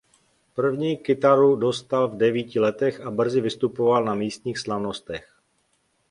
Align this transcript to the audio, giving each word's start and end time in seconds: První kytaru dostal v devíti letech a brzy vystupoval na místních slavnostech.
První 0.53 0.97
kytaru 0.97 1.55
dostal 1.55 2.07
v 2.07 2.17
devíti 2.17 2.59
letech 2.59 3.01
a 3.01 3.11
brzy 3.11 3.41
vystupoval 3.41 4.05
na 4.05 4.15
místních 4.15 4.59
slavnostech. 4.59 5.37